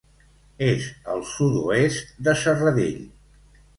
[0.67, 3.05] És al sud-oest de Serradell.